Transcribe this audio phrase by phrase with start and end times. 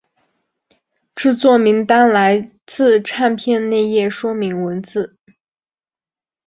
[1.13, 5.15] 制作名单来自唱片内页说明文字。